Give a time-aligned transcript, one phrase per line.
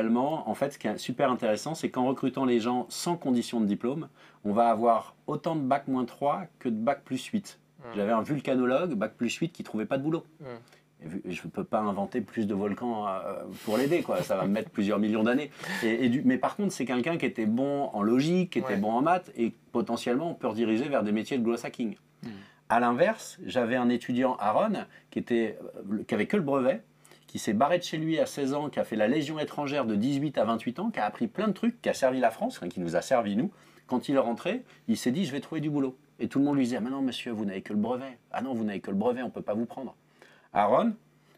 [0.00, 3.60] globalement, en fait, ce qui est super intéressant, c'est qu'en recrutant les gens sans condition
[3.60, 4.08] de diplôme,
[4.44, 7.58] on va avoir autant de bac moins 3 que de bac plus 8.
[7.96, 10.24] J'avais un vulcanologue, bac plus 8, qui trouvait pas de boulot.
[11.02, 14.22] Et vu- Je ne peux pas inventer plus de volcans euh, pour l'aider, quoi.
[14.22, 15.50] Ça va me mettre plusieurs millions d'années.
[15.82, 18.74] Et, et du- mais par contre, c'est quelqu'un qui était bon en logique, qui était
[18.74, 18.76] Ouais.
[18.76, 21.96] bon en maths, et potentiellement, on peut rediriger vers des métiers de growth hacking.
[22.68, 25.58] À l'inverse, j'avais un étudiant, Aaron, qui, était,
[25.90, 26.82] euh, qui avait que le brevet,
[27.30, 29.86] qui s'est barré de chez lui à 16 ans, qui a fait la Légion étrangère
[29.86, 32.32] de 18 à 28 ans, qui a appris plein de trucs, qui a servi la
[32.32, 33.52] France, enfin, qui nous a servi nous.
[33.86, 35.96] Quand il est rentré, il s'est dit, je vais trouver du boulot.
[36.18, 38.18] Et tout le monde lui disait, ah mais non monsieur, vous n'avez que le brevet.
[38.32, 39.94] Ah non, vous n'avez que le brevet, on ne peut pas vous prendre.
[40.52, 40.92] Aaron,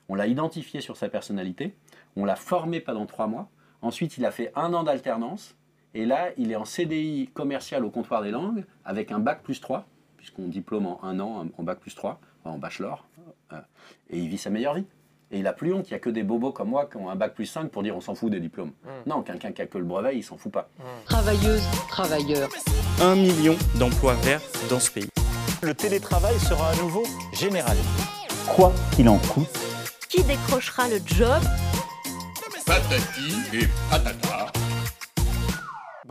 [0.08, 1.74] on l'a identifié sur sa personnalité,
[2.16, 3.50] on l'a formé pendant trois mois.
[3.82, 5.56] Ensuite, il a fait un an d'alternance.
[5.92, 9.60] Et là, il est en CDI commercial au comptoir des langues avec un bac plus
[9.60, 13.06] 3, puisqu'on diplôme en un an en bac plus 3, en bachelor.
[13.52, 13.60] Euh,
[14.08, 14.86] Et il vit sa meilleure vie.
[15.34, 17.08] Et il a plus honte, il n'y a que des bobos comme moi qui ont
[17.08, 18.72] un bac plus 5 pour dire on s'en fout des diplômes.
[19.06, 20.68] Non, quelqu'un qui a que le brevet, il s'en fout pas.
[21.06, 22.50] Travailleuses, travailleurs.
[23.00, 25.08] Un million d'emplois verts dans ce pays.
[25.62, 27.88] Le télétravail sera à nouveau généralisé.
[28.54, 29.48] quoi qu'il en coûte.
[30.10, 31.42] Qui décrochera le job?
[32.66, 34.52] Patati et patata.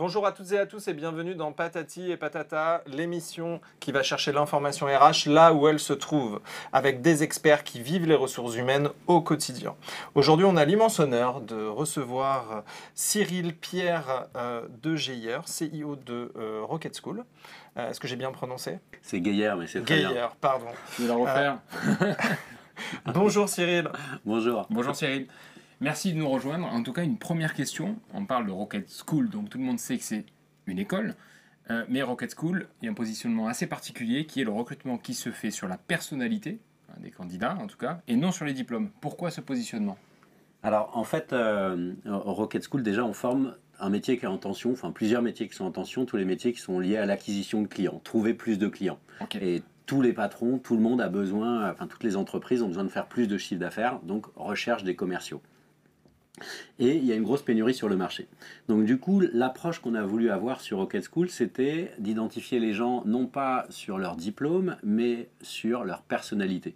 [0.04, 4.02] Bonjour à toutes et à tous et bienvenue dans Patati et Patata, l'émission qui va
[4.02, 6.40] chercher l'information RH là où elle se trouve,
[6.72, 9.76] avec des experts qui vivent les ressources humaines au quotidien.
[10.16, 12.64] Aujourd'hui, on a l'immense honneur de recevoir
[12.96, 17.22] Cyril Pierre euh, de Geyer, CIO de euh, Rocket School.
[17.76, 18.80] Euh, Est-ce que j'ai bien prononcé?
[19.02, 20.08] C'est Gaillard, mais c'est très bien.
[20.08, 20.66] Geyer, pardon.
[20.98, 21.58] Je vais la refaire.
[23.14, 23.88] Bonjour Cyril.
[24.24, 24.66] Bonjour.
[24.68, 25.28] Bonjour Cyril.
[25.82, 26.66] Merci de nous rejoindre.
[26.66, 27.96] En tout cas, une première question.
[28.14, 30.24] On parle de Rocket School, donc tout le monde sait que c'est
[30.66, 31.16] une école.
[31.70, 34.96] Euh, mais Rocket School, il y a un positionnement assez particulier qui est le recrutement
[34.96, 38.44] qui se fait sur la personnalité hein, des candidats, en tout cas, et non sur
[38.44, 38.90] les diplômes.
[39.00, 39.98] Pourquoi ce positionnement?
[40.62, 44.70] Alors, en fait, euh, Rocket School, déjà, on forme un métier qui est en tension,
[44.70, 47.60] enfin plusieurs métiers qui sont en tension, tous les métiers qui sont liés à l'acquisition
[47.60, 49.00] de clients, trouver plus de clients.
[49.40, 52.84] Et tous les patrons, tout le monde a besoin, enfin toutes les entreprises ont besoin
[52.84, 55.42] de faire plus de chiffre d'affaires, donc recherche des commerciaux.
[56.78, 58.26] Et il y a une grosse pénurie sur le marché.
[58.68, 63.02] Donc du coup, l'approche qu'on a voulu avoir sur Rocket School, c'était d'identifier les gens
[63.04, 66.74] non pas sur leur diplôme, mais sur leur personnalité.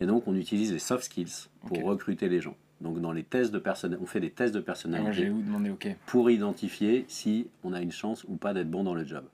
[0.00, 2.56] Et donc on utilise les soft skills pour recruter les gens.
[2.80, 5.70] Donc dans les tests de personnalité, on fait des tests de personnalité j'ai vous demandé,
[5.70, 5.96] ok.
[6.06, 9.24] pour identifier si on a une chance ou pas d'être bon dans le job.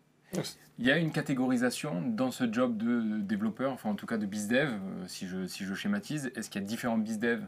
[0.79, 4.27] Il y a une catégorisation dans ce job de développeur, enfin en tout cas de
[4.27, 6.33] bizdev, euh, si je, si je schématise.
[6.35, 7.45] Est-ce qu'il y a différents bizdev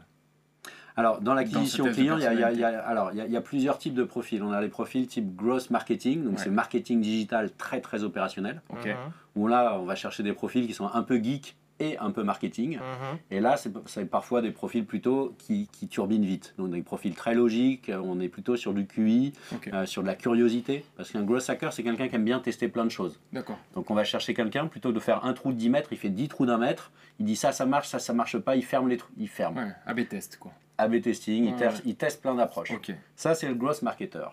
[0.97, 2.89] Alors, dans l'acquisition client, il y, a, il y a- il y a- personnalité.
[2.91, 4.41] alors, il y a- il y a plusieurs types de profils.
[4.43, 6.43] On a les profils type gross marketing, donc Ouais.
[6.43, 8.61] c'est marketing digital très très opérationnel.
[8.71, 8.95] Mhm,
[9.35, 12.23] Où là, on va chercher des profils qui sont un peu geek et un peu
[12.23, 12.77] marketing.
[12.77, 13.17] mhm.
[13.29, 16.55] Et là, c'est c'est parfois des profils plutôt qui, qui turbinent vite.
[16.57, 19.33] Donc des profils très logiques, euh, on est plutôt sur du QI,
[19.73, 20.83] euh, sur de la curiosité.
[20.95, 23.19] Parce qu'un growth hacker, c'est quelqu'un qui aime bien tester plein de choses.
[23.31, 23.59] D'accord.
[23.75, 25.99] Donc on va chercher quelqu'un, plutôt que de faire un trou de 10 mètres, il
[25.99, 26.91] fait 10 trous d'un mètre.
[27.19, 29.13] Il dit ça, ça marche, ça, ça marche pas, il ferme les trous.
[29.19, 29.57] Il ferme.
[29.57, 30.51] Ouais, AB test, quoi.
[30.77, 31.83] A-B testing, il, Ouais, teste- ouais.
[31.85, 32.71] il teste plein d'approches.
[33.15, 34.27] Ça, c'est le growth marketer.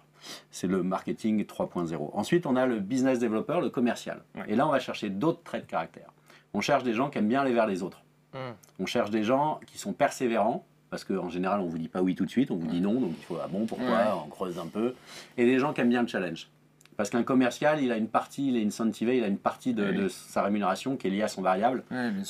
[0.50, 2.10] C'est le marketing 3.0.
[2.14, 4.22] Ensuite, on a le business developer, le commercial.
[4.34, 4.42] Ouais.
[4.48, 6.08] Et là, on va chercher d'autres traits de caractère.
[6.54, 8.02] On cherche des gens qui aiment bien aller vers les autres.
[8.34, 8.40] Mhm.
[8.80, 12.14] On cherche des gens qui sont persévérants, parce qu'en général, on vous dit pas oui
[12.14, 14.22] tout de suite, on vous dit non, donc il faut, ah bon, pourquoi, Ouais.
[14.24, 14.94] on creuse un peu.
[15.36, 16.48] Et des gens qui aiment bien le challenge.
[16.96, 19.84] Parce qu'un commercial, il a une partie, il est incentivé, il a une partie de,
[19.90, 19.96] Oui.
[19.96, 21.82] de sa rémunération qui est liée à son variable.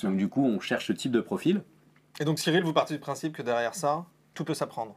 [0.02, 1.60] Donc du coup, on cherche ce type de profil.
[2.20, 4.94] Et donc Cyril, vous partez du principe que derrière ça, tout peut s'apprendre.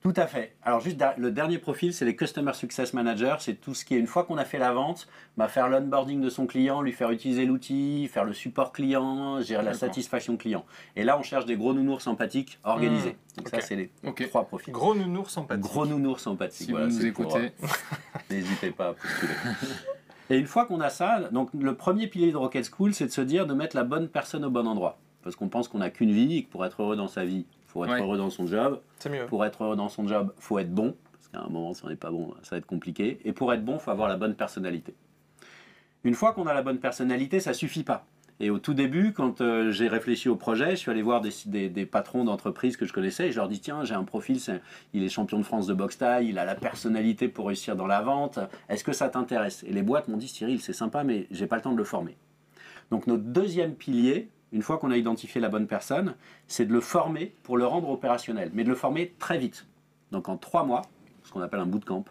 [0.00, 0.56] Tout à fait.
[0.62, 3.36] Alors juste le dernier profil, c'est les Customer Success Managers.
[3.40, 6.22] C'est tout ce qui est, une fois qu'on a fait la vente, bah, faire l'onboarding
[6.22, 10.64] de son client, lui faire utiliser l'outil, faire le support client, gérer la satisfaction client.
[10.96, 13.18] Et là, on cherche des gros nounours sympathiques organisés.
[13.36, 13.54] Donc ok.
[13.54, 13.90] ça, c'est les
[14.28, 14.72] trois profils.
[14.72, 15.64] Gros nounours sympathique.
[15.64, 16.66] Gros nounours sympathiques.
[16.66, 17.52] Si voilà, vous nous écoutez,
[18.30, 19.34] N'hésitez pas à postuler.
[20.30, 23.12] Et une fois qu'on a ça, donc le premier pilier de Rocket School, c'est de
[23.12, 24.98] se dire de mettre la bonne personne au bon endroit.
[25.22, 27.44] Parce qu'on pense qu'on n'a qu'une vie et que pour être heureux dans sa vie,
[27.48, 28.00] il faut être Ouais.
[28.00, 28.80] heureux dans son job.
[28.98, 29.26] C'est mieux.
[29.26, 30.94] Pour être heureux dans son job, faut être bon.
[31.12, 33.20] Parce qu'à un moment, si on n'est pas bon, ça va être compliqué.
[33.24, 34.94] Et pour être bon, faut avoir la bonne personnalité.
[36.04, 38.06] Une fois qu'on a la bonne personnalité, ça suffit pas.
[38.42, 41.28] Et au tout début, quand euh, j'ai réfléchi au projet, je suis allé voir des,
[41.44, 44.38] des- des patrons d'entreprises que je connaissais et je leur dis tiens, j'ai un profil,
[44.94, 47.86] il est champion de France de boxe taille, il a la personnalité pour réussir dans
[47.86, 48.38] la vente.
[48.70, 49.62] Est-ce que ça t'intéresse?
[49.68, 51.84] Et les boîtes m'ont dit Cyril, c'est sympa, mais j'ai pas le temps de le
[51.84, 52.16] former.
[52.90, 56.14] Donc notre deuxième pilier, une fois qu'on a identifié la bonne personne,
[56.46, 59.66] c'est de le former pour le rendre opérationnel, mais de le former très vite.
[60.10, 60.82] Donc en trois mois,
[61.22, 62.04] ce qu'on appelle un bootcamp,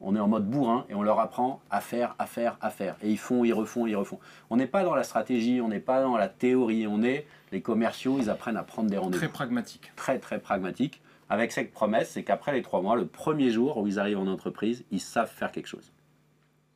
[0.00, 2.96] on est en mode bourrin et on leur apprend à faire, à faire, à faire.
[3.02, 4.18] Et ils font, ils refont, ils refont.
[4.50, 7.62] On n'est pas dans la stratégie, on n'est pas dans la théorie, on est les
[7.62, 9.92] commerciaux, ils apprennent à prendre des rendez-vous très pragmatique.
[9.96, 11.00] très très pragmatique.
[11.30, 14.26] avec cette promesse, c'est qu'après les trois mois, le premier jour où ils arrivent en
[14.26, 15.92] entreprise, ils savent faire quelque chose.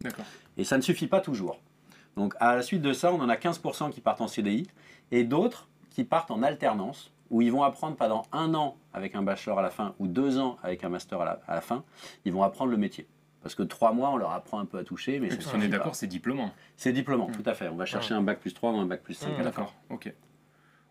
[0.01, 0.25] D'accord.
[0.57, 1.61] Et ça ne suffit pas toujours.
[2.17, 4.67] Donc à la suite de ça, on en a 15% qui partent en CDI
[5.13, 9.23] et d'autres qui partent en alternance, où ils vont apprendre pendant un an avec un
[9.23, 11.85] bachelor à la fin ou deux ans avec un master à la, à la fin,
[12.25, 13.07] ils vont apprendre le métier.
[13.43, 15.69] Parce que trois mois, on leur apprend un peu à toucher, mais ça qu'on est
[15.69, 16.51] d'accord, c'est diplômant.
[16.77, 17.33] C'est diplômant, Mm.
[17.33, 17.69] tout à fait.
[17.69, 19.63] On va chercher un bac plus 3 ou un bac plus 5 à la fin.
[19.63, 20.13] D'accord, ok.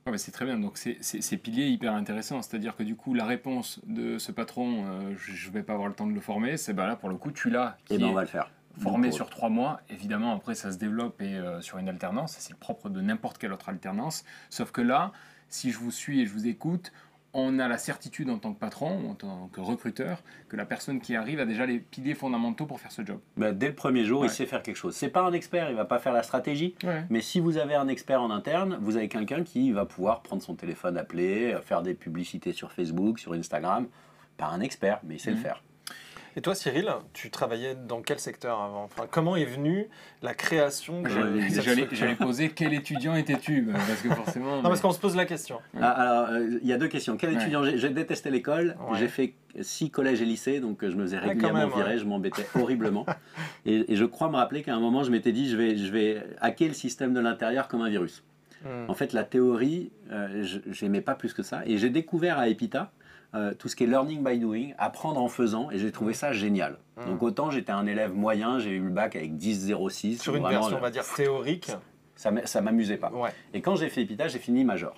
[0.07, 3.79] Ouais, c'est très bien, donc c'est- pilier hyper intéressant, c'est-à-dire que du coup la réponse
[3.85, 6.73] de ce patron, euh, je ne vais pas avoir le temps de le former, c'est
[6.73, 8.49] bah là pour le coup tu l'as, Et ben est on va le faire.
[8.77, 12.51] Formé sur trois mois, évidemment après ça se développe et euh, sur une alternance, c'est
[12.53, 15.11] le propre de n'importe quelle autre alternance, sauf que là,
[15.49, 16.91] si je vous suis et je vous écoute,
[17.33, 20.99] on a la certitude en tant que patron, en tant que recruteur, que la personne
[20.99, 23.19] qui arrive a déjà les piliers fondamentaux pour faire ce job.
[23.37, 24.27] Ben, dès le premier jour, Ouais.
[24.27, 24.95] il sait faire quelque chose.
[24.95, 26.73] C'est pas un expert, il va pas faire la stratégie.
[26.83, 27.03] Ouais.
[27.11, 30.41] Mais si vous avez un expert en interne, vous avez quelqu'un qui va pouvoir prendre
[30.41, 33.87] son téléphone, appeler, euh, faire des publicités sur Facebook, sur Instagram.
[34.37, 35.43] Pas un expert, mais il sait le Mhm.
[35.43, 35.63] faire.
[36.35, 38.83] Et toi, Cyril, tu travaillais dans quel secteur avant?
[38.83, 39.87] Enfin, Comment est venue
[40.21, 43.63] la création de J'allais- poser quel étudiant étais-tu?
[43.71, 44.51] Parce que forcément.
[44.51, 45.59] Non, mais- parce qu'on se pose la question.
[45.81, 47.17] Ah, alors, euh, il y a deux questions.
[47.17, 47.41] Quel Ouais.
[47.41, 47.63] étudiant?
[47.63, 48.75] J'ai J'ai détesté l'école.
[48.89, 48.99] Ouais.
[48.99, 51.75] J'ai fait six collèges et lycées, donc euh, je me faisais Ah, régulièrement même, ouais.
[51.75, 51.97] virer.
[51.97, 53.05] Je m'embêtais horriblement.
[53.65, 55.91] Et, et je crois me rappeler qu'à un moment, je m'étais dit, je vais, je
[55.91, 58.23] vais hacker le système de l'intérieur comme un virus.
[58.63, 58.89] Hmm.
[58.89, 61.61] En fait, la théorie, euh, je n'aimais pas plus que ça.
[61.65, 62.91] Et j'ai découvert à Epita
[63.35, 66.31] euh, tout ce qui est learning by doing, apprendre en faisant, et j'ai trouvé ça
[66.33, 66.77] génial.
[66.97, 67.05] Mm.
[67.05, 70.17] Donc autant j'étais un élève moyen, j'ai eu le bac avec 10,06.
[70.21, 71.71] Sur une version, on va dire, théorique.
[72.15, 73.11] Ça m'a- ça m'amusait pas.
[73.11, 73.29] Ouais.
[73.53, 74.93] Et quand j'ai fait Epita, j'ai fini major.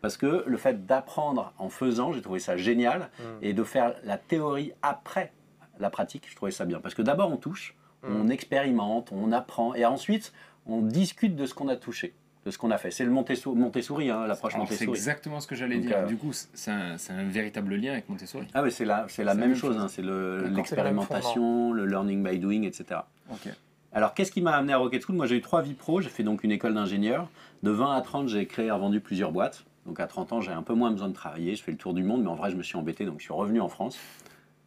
[0.00, 3.10] Parce que le fait d'apprendre en faisant, j'ai trouvé ça génial.
[3.18, 3.22] Mm.
[3.42, 5.32] Et de faire la théorie après
[5.78, 6.80] la pratique, je trouvais ça bien.
[6.80, 8.16] Parce que d'abord, on touche, Mm.
[8.20, 9.74] on expérimente, on apprend.
[9.74, 10.32] Et ensuite,
[10.66, 12.90] on discute de ce qu'on a touché, de ce qu'on a fait.
[12.90, 14.96] C'est le Montessori, Montessori hein, l'approche Alors, C'est Montessori.
[14.98, 15.96] exactement ce que j'allais dire.
[15.98, 18.46] euh, Du coup, c'est un, c'est un véritable lien avec Montessori.
[18.54, 19.74] Ah oui, c'est la, c'est la C'est la même, chose.
[19.74, 19.82] chose.
[19.82, 20.08] hein, c'est le-
[20.42, 23.00] D'accord, c'est le l'expérimentation, learning by doing, etc.
[23.30, 23.48] Ok.
[23.92, 25.16] Alors, qu'est-ce qui m'a amené à Rocket School?
[25.16, 26.00] Moi, j'ai eu trois vies pro.
[26.00, 27.28] J'ai fait donc une école d'ingénieur.
[27.62, 29.64] De 20 à 30, j'ai créé et revendu plusieurs boîtes.
[29.86, 31.54] Donc, à 30 ans, j'ai un peu moins besoin de travailler.
[31.54, 33.04] Je fais le tour du monde, mais en vrai, je me suis embêté.
[33.04, 33.98] Donc, je suis revenu en France.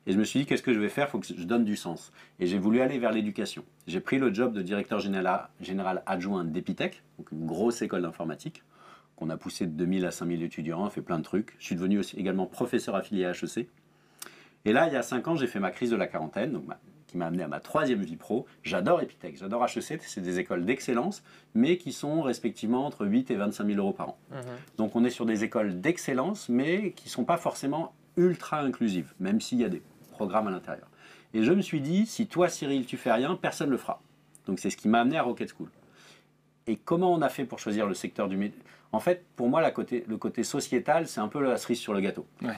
[0.08, 1.08] Et je me suis dit, qu'est-ce que je vais faire?
[1.08, 2.12] Il faut que je donne du sens.
[2.40, 3.64] Et j'ai voulu aller vers l'éducation.
[3.88, 8.64] J'ai pris le job de directeur général, adjoint d'Epitech, donc une grosse école d'informatique,
[9.16, 11.56] qu'on a poussé de 2000 à 5000 étudiants, on fait plein de trucs.
[11.60, 13.68] Je suis devenu aussi également professeur affilié à HEC.
[14.66, 16.66] Et là, il y a 5 ans, j'ai fait ma crise de la quarantaine, donc
[16.68, 18.46] ma- qui m'a amené à ma troisième vie pro.
[18.64, 21.24] J'adore Epitech, j'adore HEC, c'est des écoles d'excellence,
[21.54, 24.18] mais qui sont respectivement entre 8 et 25 000 euros par an.
[24.32, 24.38] Mhm.
[24.78, 29.14] Donc on est sur des écoles d'excellence, mais qui ne sont pas forcément ultra inclusives,
[29.20, 29.82] même s'il y a des
[30.16, 30.88] programmes à l'intérieur.
[31.34, 34.02] Et je me suis dit, si toi, Cyril, tu fais rien, personne ne le fera.
[34.48, 35.70] Donc c'est ce qui m'a amené à Rocket School.
[36.68, 38.60] Et comment on a fait pour choisir le secteur du métier
[38.92, 41.94] En fait, pour moi, la côté, le côté sociétal, c'est un peu la cerise sur
[41.94, 42.26] le gâteau.
[42.42, 42.58] Ouais.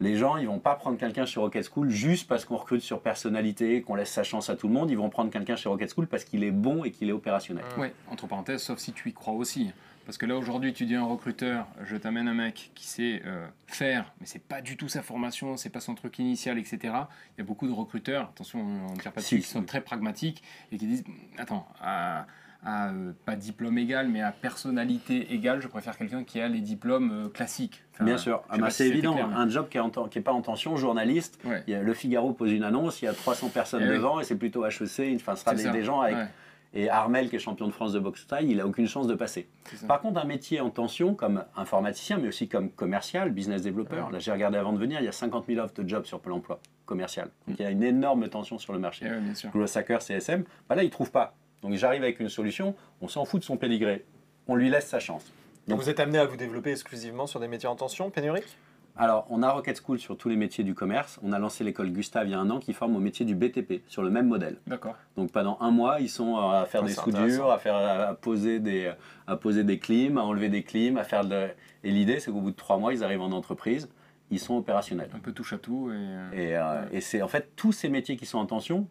[0.00, 3.00] Les gens, ils vont pas prendre quelqu'un chez Rocket School juste parce qu'on recrute sur
[3.00, 4.90] personnalité, qu'on laisse sa chance à tout le monde.
[4.90, 7.64] Ils vont prendre quelqu'un chez Rocket School parce qu'il est bon et qu'il est opérationnel.
[7.76, 9.72] Ouais, entre parenthèses, sauf si tu y crois aussi.
[10.08, 13.20] Parce que là, aujourd'hui, tu dis à un recruteur, je t'amène un mec qui sait
[13.26, 16.78] euh, faire, mais c'est pas du tout sa formation, c'est pas son truc initial, etc.
[16.84, 16.88] Il
[17.36, 19.82] y a beaucoup de recruteurs, attention, on ne tire pas Si, dessus, qui sont très
[19.82, 21.04] pragmatiques et qui disent,
[21.36, 22.24] attends, à,
[22.64, 26.62] à, euh, pas diplôme égal, mais à personnalité égale, je préfère quelqu'un qui a les
[26.62, 27.82] diplômes euh, classiques.
[27.92, 29.12] Enfin, Bien sûr, Ah bah, si c'est évident.
[29.12, 31.62] clair, mais- Un job qui n'est pas en tension, journaliste, Ouais.
[31.66, 33.96] il y a le Figaro pose une annonce, il y a 300 personnes Eh oui.
[33.96, 36.16] devant et c'est plutôt HEC, enfin, ce sera des, des gens avec.
[36.16, 36.28] Ouais,
[36.74, 39.14] Et Armel, qui est champion de France de boxe taille, il a aucune chance de
[39.14, 39.48] passer.
[39.86, 44.18] Par contre, un métier en tension, comme informaticien, mais aussi comme commercial, business développeur, là
[44.18, 46.34] j'ai regardé avant de venir, il y a 50 000 offres de jobs sur Pôle
[46.34, 47.30] emploi commercial.
[47.46, 49.06] Donc il y a une énorme tension sur le marché.
[49.08, 49.52] Eh ouais.
[49.52, 51.34] Gloss Hacker, CSM, bah là, il ne trouve pas.
[51.62, 54.04] Donc j'arrive avec une solution, on s'en fout de son pédigré,
[54.46, 55.32] on lui laisse sa chance.
[55.66, 58.56] Donc vous êtes amené à vous développer exclusivement sur des métiers en tension, pénurique
[59.00, 61.20] Alors, on a Rocket School sur tous les métiers du commerce.
[61.22, 63.36] On a lancé l'école Gustave il y a un an qui forme au métier du
[63.36, 64.56] BTP, sur le même modèle.
[64.66, 64.96] D'accord.
[65.16, 68.58] Donc pendant un mois, ils sont à faire Ah, des soudures, à, faire, à, poser
[68.58, 68.92] des,
[69.28, 71.46] à poser des clims, à enlever des clims, à faire de...
[71.84, 73.88] Et l'idée, c'est qu'au bout de trois mois, ils arrivent en entreprise,
[74.32, 75.10] ils sont opérationnels.
[75.14, 75.90] Un peu touche à tout.
[75.92, 78.88] Et, euh, Et, euh, et c'est en fait tous ces métiers qui sont en tension.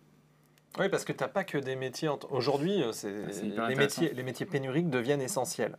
[0.79, 2.09] Oui, parce que tu n'as pas que des métiers.
[2.29, 2.91] Aujourd'hui, euh,
[3.57, 5.77] Ah, les, métiers, les métiers pénuriques deviennent essentiels.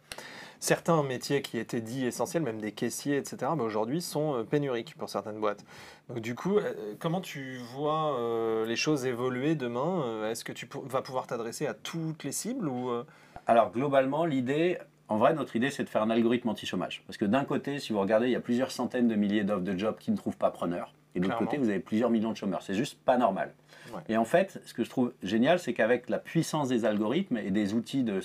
[0.61, 4.97] Certains métiers qui étaient dits essentiels, même des caissiers, etc., bah, aujourd'hui sont euh, pénuriques
[4.97, 5.65] pour certaines boîtes.
[6.09, 10.69] Donc, du coup, euh, comment tu vois euh, les choses évoluer demain Est-ce que tu
[10.87, 13.05] vas pouvoir t'adresser à toutes les cibles ou euh,
[13.47, 14.79] Alors globalement, l'idée,
[15.09, 17.03] en vrai, notre idée, c'est de faire un algorithme anti-chômage.
[17.07, 19.63] Parce que d'un côté, si vous regardez, il y a plusieurs centaines de milliers d'offres
[19.63, 20.93] de jobs qui ne trouvent pas preneur.
[21.15, 22.63] Et de l'autre côté, vous avez plusieurs millions de chômeurs.
[22.63, 23.55] C'est juste pas normal.
[23.95, 24.01] Ouais.
[24.09, 27.51] Et en fait, ce que je trouve génial, c'est qu'avec la puissance des algorithmes et
[27.51, 28.21] des outils de,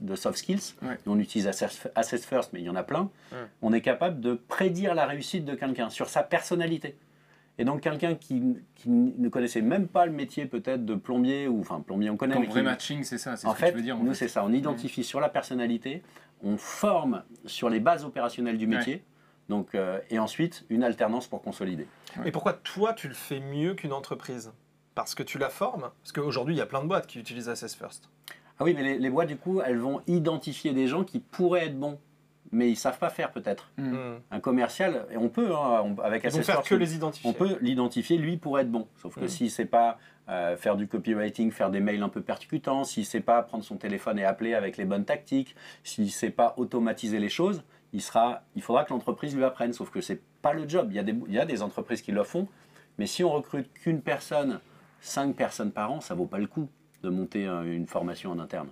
[0.00, 0.96] de soft skills, Ouais.
[1.06, 3.38] on utilise Assess, Assess First, mais il y en a plein, Ouais.
[3.62, 6.96] on est capable de prédire la réussite de quelqu'un sur sa personnalité.
[7.60, 11.60] Et donc quelqu'un qui, qui ne connaissait même pas le métier peut-être de plombier, ou
[11.60, 13.60] enfin plombier on connaît, Comme mais vrai qui- matching, c'est ça, c'est en ce que
[13.64, 13.96] fait, tu veux dire.
[13.96, 16.02] en nous c'est ça, on identifie sur la personnalité,
[16.44, 19.02] on forme sur les bases opérationnelles du métier,
[19.48, 21.88] donc, euh, et ensuite une alternance pour consolider.
[22.24, 24.52] Et pourquoi toi, tu le fais mieux qu'une entreprise?
[24.98, 27.48] Parce que tu la formes Parce qu'aujourd'hui, il y a plein de boîtes qui utilisent
[27.48, 28.10] Assess First.
[28.58, 31.66] Ah oui, mais les, les boîtes du coup, elles vont identifier des gens qui pourraient
[31.66, 32.00] être bons,
[32.50, 33.70] mais ils savent pas faire peut-être.
[33.76, 33.92] Mm.
[33.92, 34.18] Hmm.
[34.32, 36.96] Un commercial, et on peut, hein, on- avec Ils vont Assess faire First, que les
[36.96, 37.30] identifier.
[37.30, 38.88] on peut l'identifier, lui, pour être bon.
[39.00, 39.28] Sauf que Mm.
[39.28, 43.04] s'il ne sait pas euh, faire du copywriting, faire des mails un peu percutants, s'il
[43.04, 46.30] ne sait pas prendre son téléphone et appeler avec les bonnes tactiques, s'il ne sait
[46.30, 47.62] pas automatiser les choses,
[47.92, 49.72] il, sera, il faudra que l'entreprise lui apprenne.
[49.72, 50.88] Sauf que ce n'est pas le job.
[50.90, 52.46] Il y, a des, il y a des entreprises qui le font,
[52.98, 54.58] mais si on recrute qu'une personne,
[55.00, 56.68] cinq personnes par an, ça vaut pas le coup
[57.02, 58.68] de monter euh, une formation en interne.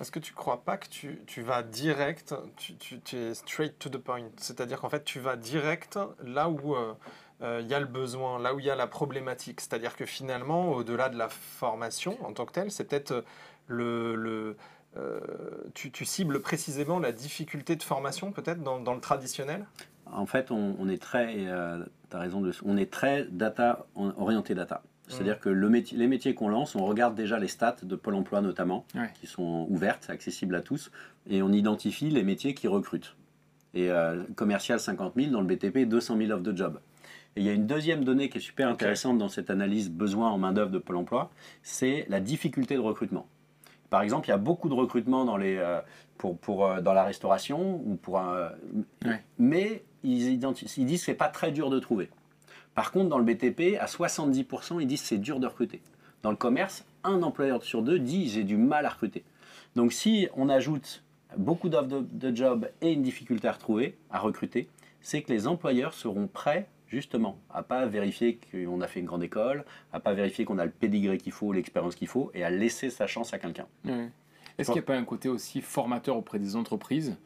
[0.00, 3.76] Est-ce que tu crois pas que tu, tu vas direct, tu, tu- tu es straight
[3.80, 4.28] to the point?
[4.36, 6.94] C'est-à-dire qu'en fait, tu vas direct là où euh,
[7.42, 9.60] euh, il y a le besoin, là où il y a la problématique.
[9.60, 13.22] C'est-à-dire que finalement, au-delà de la formation en tant que telle, c'est peut-être euh,
[13.66, 14.14] le.
[14.14, 14.56] le
[14.96, 15.20] euh,
[15.74, 19.66] tu, tu cibles précisément la difficulté de formation, peut-être, dans, dans le traditionnel?
[20.06, 21.78] En fait, on, on est très, as
[22.12, 24.82] raison, de, on est très data orienté data.
[25.08, 28.14] C'est-à-dire que le métier, les métiers qu'on lance, on regarde déjà les stats de Pôle
[28.14, 29.10] Emploi notamment, Ouais.
[29.20, 30.90] qui sont ouvertes, accessibles à tous,
[31.28, 33.16] et on identifie les métiers qui recrutent.
[33.74, 36.78] Et euh, commercial 50 000, dans le BTP 200 000 offres de job.
[37.36, 40.30] Et il y a une deuxième donnée qui est super intéressante dans cette analyse besoin
[40.30, 41.30] en main-d'œuvre de Pôle Emploi,
[41.62, 43.26] c'est la difficulté de recrutement.
[43.90, 45.80] Par exemple, il y a beaucoup de recrutement dans, les, euh,
[46.18, 48.50] pour, pour, euh, dans la restauration, ou pour un-
[49.06, 49.22] Ouais.
[49.38, 50.38] mais ils, ils
[50.86, 52.10] disent que ce n'est pas très dur de trouver.
[52.78, 55.82] Par contre, dans le BTP, à 70%, ils disent c'est dur de recruter.
[56.22, 59.24] Dans le commerce, un employeur sur deux dit j'ai du mal à recruter.
[59.74, 61.02] Donc si on ajoute
[61.36, 64.68] beaucoup d'offres de, de job et une difficulté à retrouver, à recruter,
[65.00, 69.24] c'est que les employeurs seront prêts justement à pas vérifier qu'on a fait une grande
[69.24, 72.50] école, à pas vérifier qu'on a le pédigré qu'il faut, l'expérience qu'il faut, et à
[72.50, 73.66] laisser sa chance à quelqu'un.
[74.56, 77.16] Est-ce qu'il n'y a pas un côté aussi formateur auprès des entreprises,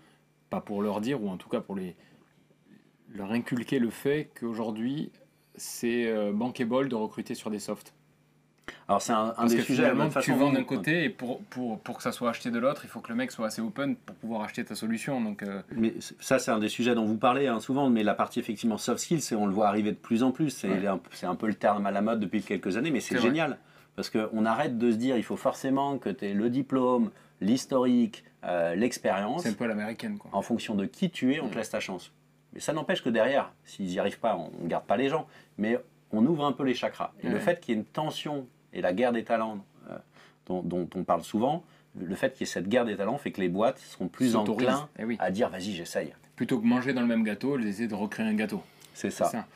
[0.49, 1.95] pas pour leur dire, ou en tout cas pour les,
[3.11, 5.13] leur inculquer le fait qu'aujourd'hui,
[5.57, 7.93] c'est euh, bankable de recruter sur des softs
[8.89, 9.83] Alors c'est un, un Parce des que sujets.
[9.83, 12.51] finalement, de toute tu vends d'un côté, et pour, pour, pour que ça soit acheté
[12.51, 15.21] de l'autre, il faut que le mec soit assez open pour pouvoir acheter ta solution.
[15.21, 18.15] Donc, euh, Mais ça, c'est un des sujets dont vous parlez hein, souvent, mais la
[18.15, 20.51] partie effectivement soft skills, on le voit arriver de plus en plus.
[20.51, 20.87] C'est Ouais.
[20.87, 23.29] un, peu le terme à la mode depuis quelques années, mais c'est C'est vrai.
[23.29, 23.59] génial.
[23.95, 27.11] Parce qu'on arrête de se dire il faut forcément que tu aies le diplôme,
[27.43, 29.43] l'historique, euh, l'expérience.
[29.43, 30.17] c'est un peu l'américaine.
[30.19, 30.31] Quoi.
[30.33, 32.11] En fonction de qui tu es, on te laisse ta chance.
[32.53, 35.27] Mais ça n'empêche que derrière, s'ils n'y arrivent pas, on ne garde pas les gens.
[35.59, 35.79] Mais
[36.11, 37.13] on ouvre un peu les chakras.
[37.23, 39.97] Et le fait qu'il y ait une tension et la guerre des talents euh,
[40.47, 41.65] dont, dont on parle souvent,
[41.99, 44.37] le fait qu'il y ait cette guerre des talents fait que les boîtes seront plus
[44.37, 45.17] enclins Eh oui.
[45.21, 46.15] à dire vas-y, j'essaye.
[46.37, 48.63] Plutôt que manger dans le même gâteau, elles essaient de recréer un gâteau.
[48.95, 49.27] C'est ça.
[49.27, 49.47] ça.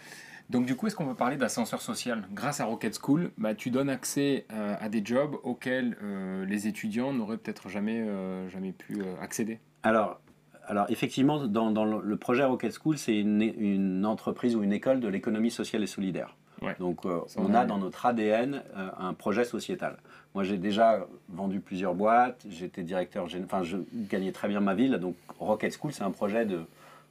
[0.48, 3.70] Donc du coup, est-ce qu'on peut parler d'ascenseur social Grâce à Rocket School, bah, tu
[3.70, 8.72] donnes accès euh, à des jobs auxquels euh, les étudiants n'auraient peut-être jamais, euh, jamais
[8.72, 9.58] pu accéder.
[9.82, 10.20] Alors,
[10.66, 15.00] alors effectivement, dans, dans le projet Rocket School, c'est une, une entreprise ou une école
[15.00, 16.36] de l'économie sociale et solidaire.
[16.62, 16.74] Ouais.
[16.78, 19.98] Donc, euh, on a dans notre ADN euh, un projet sociétal.
[20.34, 24.92] Moi, j'ai déjà vendu plusieurs boîtes, j'étais directeur, enfin, je gagnais très bien ma ville.
[24.96, 26.60] Donc, Rocket School, c'est un projet de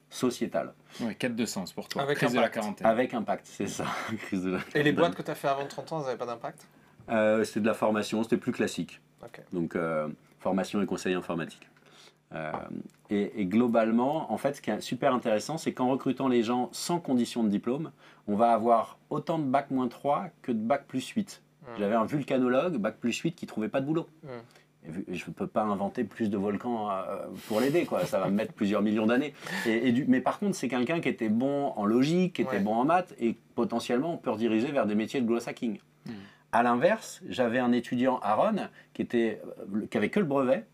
[0.09, 2.03] sociétal Ouais, quête de sens pour toi.
[2.03, 2.55] Avec Crise de la impact.
[2.55, 2.88] quarantaine.
[2.88, 3.85] avec impact, c'est ça.
[4.27, 6.17] Crise de la- Et les boîtes que tu as fait avant 30 ans, elles n'avaient
[6.17, 6.67] pas d'impact?
[7.09, 9.00] Euh, c'est de la formation, c'était plus classique.
[9.51, 10.07] Donc, euh,
[10.39, 11.67] formation et conseil informatique.
[12.34, 12.51] Euh,
[13.10, 16.70] et, et globalement, en fait, ce qui est super intéressant, c'est qu'en recrutant les gens
[16.72, 17.91] sans condition de diplôme,
[18.27, 21.41] on va avoir autant de bac moins 3 que de bac plus 8.
[21.62, 21.65] Hmm.
[21.79, 24.08] J'avais un vulcanologue, bac plus 8, qui trouvait pas de boulot.
[24.24, 24.27] Mm.
[24.88, 28.05] Et vu- Je ne peux pas inventer plus de volcans euh, pour l'aider, quoi.
[28.05, 29.34] Ça va me mettre plusieurs millions d'années.
[29.65, 32.58] Et, et du- mais par contre, c'est quelqu'un qui était bon en logique, qui était
[32.58, 32.60] Ouais.
[32.60, 35.79] bon en maths, et potentiellement, on peut rediriger vers des métiers de growth hacking.
[36.51, 39.41] À l'inverse, j'avais un étudiant, Aaron, qui, était,
[39.74, 40.65] euh, qui avait que le brevet,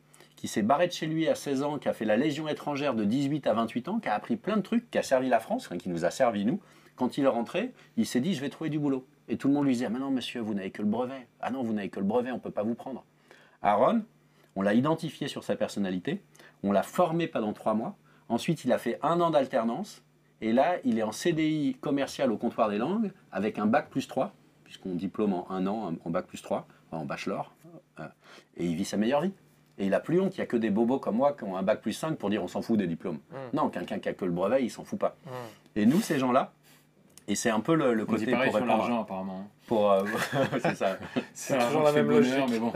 [0.42, 2.96] qui s'est barré de chez lui à 16 ans, qui a fait la Légion étrangère
[2.96, 5.40] de 18 à 28 ans, qui a appris plein de trucs, qui a servi la
[5.40, 6.60] France, qui nous a servi nous.
[6.96, 9.06] Quand il est rentré, il s'est dit, je vais trouver du boulot.
[9.28, 11.28] Et tout le monde lui disait, ah mais non monsieur, vous n'avez que le brevet.
[11.42, 13.04] Ah non, vous n'avez que le brevet, on ne peut pas vous prendre.
[13.62, 14.02] Aaron,
[14.56, 16.24] on l'a identifié sur sa personnalité,
[16.64, 17.96] on l'a formé pendant trois mois.
[18.28, 20.02] Ensuite, il a fait un an d'alternance.
[20.42, 24.08] Et là, il est en CDI commercial au comptoir des langues avec un bac plus
[24.08, 24.34] 3,
[24.64, 27.54] puisqu'on diplôme en un an en bac plus 3, en bachelor.
[28.00, 28.08] euh,
[28.58, 29.34] Et il vit sa meilleure vie.
[29.78, 31.58] Et il a plus honte, il n'y a que des bobos comme moi qui ont
[31.58, 33.20] un bac plus 5 pour dire on s'en fout des diplômes.
[33.32, 33.36] Mm.
[33.54, 35.16] Non, quelqu'un qui a que le brevet, il s'en fout pas.
[35.26, 35.30] Mm.
[35.78, 36.52] Et nous, ces gens-là,
[37.28, 38.66] Et c'est un peu le, côté pour sur répondre.
[38.66, 39.48] l'argent, apparemment.
[39.68, 40.04] Pour, euh,
[40.62, 40.98] c'est ça.
[41.34, 42.50] C'est toujours l'argent la même le bonheur, logique.
[42.50, 42.74] mais bon.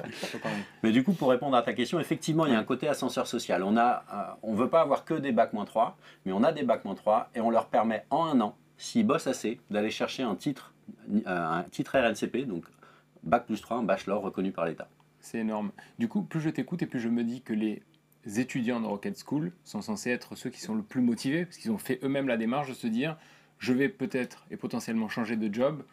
[0.83, 3.27] Mais du coup, pour répondre à ta question, effectivement, il y a un côté ascenseur
[3.27, 3.63] social.
[3.63, 6.63] On a, euh, on veut pas avoir que des bac 3, mais on a des
[6.63, 10.35] bac 3 et on leur permet en un an, s'ils bossent assez, d'aller chercher un
[10.35, 10.73] titre,
[11.11, 12.63] euh, un titre RNCP, donc
[13.23, 14.87] bac plus 3, un bachelor reconnu par l'État.
[15.25, 15.71] C'est énorme.
[15.97, 17.81] Du coup, plus je t'écoute et plus je me dis que les
[18.37, 21.71] étudiants de Rocket School sont censés être ceux qui sont le plus motivés, parce qu'ils
[21.71, 23.17] ont fait eux-mêmes la démarche de se dire
[23.57, 25.83] je vais peut-être et potentiellement changer de job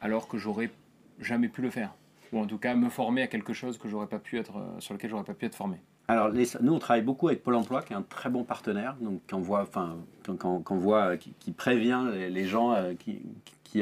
[0.00, 0.70] alors que j'aurais
[1.18, 1.96] jamais pu le faire.
[2.32, 4.78] Ou en tout cas me former à quelque chose que j'aurais pas pu être, euh,
[4.78, 5.78] sur lequel j'aurais pas pu être formé.
[6.06, 9.20] Alors, nous, on travaille beaucoup avec Pôle emploi, qui est un très bon partenaire, donc
[9.32, 9.96] voit, enfin,
[10.70, 13.20] voit, euh, qui, prévient les, gens euh, qui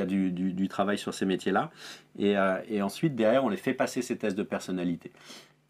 [0.00, 1.70] a du, du- du travail sur ces métiers-là.
[2.18, 5.12] Et, euh, et ensuite, derrière, on les fait passer ces tests de personnalité.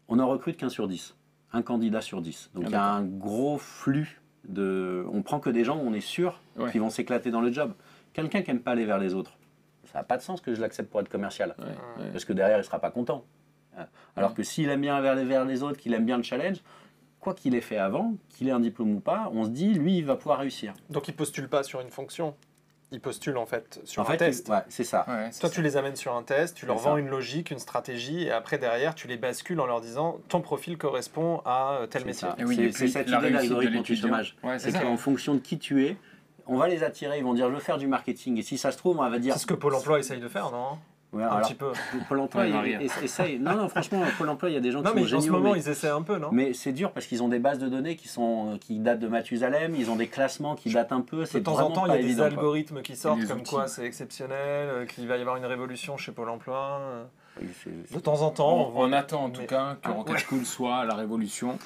[0.07, 1.15] On en recrute qu'un sur 10,
[1.53, 2.51] un candidat sur 10.
[2.53, 5.05] Donc, Ah, il y a un gros flux de.
[5.11, 6.71] On prend que des gens où on est sûr Ouais.
[6.71, 7.73] qu'ils vont s'éclater dans le job.
[8.13, 9.37] Quelqu'un qui n'aime pas aller vers les autres,
[9.91, 11.65] ça n'a pas de sens que je l'accepte pour être commercial Ouais,
[12.03, 12.11] ouais.
[12.11, 13.25] parce que derrière, il ne sera pas content.
[14.15, 16.57] Alors que s'il aime bien les, vers les autres, qu'il aime bien le challenge,
[17.19, 19.97] quoi qu'il ait fait avant, qu'il ait un diplôme ou pas, on se dit, lui,
[19.97, 20.73] il va pouvoir réussir.
[20.89, 22.35] Donc ils postulent pas sur une fonction,
[22.91, 24.47] ils postulent en fait sur en un fait, test.
[24.49, 25.05] ouais, c'est ça.
[25.07, 25.49] Ouais, Toi, ça.
[25.49, 26.99] tu les amènes sur un test, tu leur vends ça.
[26.99, 30.77] une logique, une stratégie, et après, derrière, tu les bascules en leur disant ton profil
[30.77, 32.45] correspond à euh, tel C'est métier.
[32.45, 34.37] oui, C'est- c'est cette la idée d'algorithme anti-chômage.
[34.43, 35.97] Ouais, c'est qu'en fonction de qui tu es,
[36.47, 38.37] on va les attirer, ils vont dire, je veux faire du marketing.
[38.37, 39.33] Et si ça se trouve, on va dire...
[39.33, 40.77] C'est ce que Pôle emploi essaye de faire, non?
[41.13, 41.71] Ouais, Un alors, petit peu.
[42.09, 43.39] Pôle emploi, Ouais, essaye.
[43.39, 45.19] Non, non, franchement, Pôle emploi, il y a des gens Non, qui mais sont en
[45.19, 45.37] ce géniaux.
[45.39, 46.27] moment, mais- ils essaient un peu, non?
[46.33, 49.07] Mais c'est dur parce qu'ils ont des bases de données qui, sont, qui datent de
[49.07, 51.23] Mathusalem, ils ont des classements qui datent un peu.
[51.23, 52.31] De temps en temps, il y a des évident, quoi.
[52.33, 53.49] algorithmes qui sortent comme outils.
[53.53, 54.35] quoi c'est exceptionnel,
[54.69, 56.81] euh, qu'il va y avoir une révolution chez Pôle emploi.
[57.91, 59.91] De temps en temps, on On, voit- on attend en tout mais- cas que Ah,
[59.91, 60.21] Rocket ouais.
[60.21, 61.57] School soit la révolution.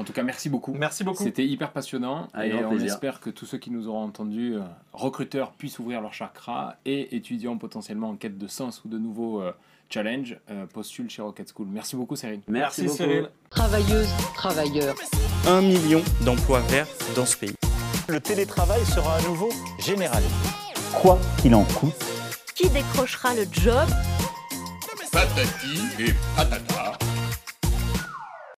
[0.00, 0.72] En tout cas, merci beaucoup.
[0.72, 1.22] Merci beaucoup.
[1.22, 2.86] C'était hyper passionnant Avec et on plaisir.
[2.94, 4.60] espère que tous ceux qui nous auront entendus, euh,
[4.94, 9.42] recruteurs, puissent ouvrir leur chakra et étudiants potentiellement en quête de sens ou de nouveaux
[9.42, 9.52] euh,
[9.90, 11.66] challenges euh, postulent chez Rocket School.
[11.70, 12.40] Merci beaucoup, Cyril.
[12.48, 12.96] Merci, Merci, beaucoup.
[12.96, 13.28] Cyril.
[13.50, 14.94] Travailleuses, travailleurs.
[15.46, 17.54] Un million d'emplois verts dans ce pays.
[18.08, 19.50] Le télétravail sera à nouveau
[19.84, 20.32] généralisé.
[20.94, 21.92] Quoi qu'il en coûte,
[22.54, 23.86] Qui décrochera le job?
[25.12, 26.98] Patati et patata.